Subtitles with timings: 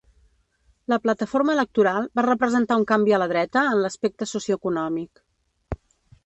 [0.93, 5.25] La plataforma electoral va representar un canvi a la dreta en l'aspecte socioeconòmic.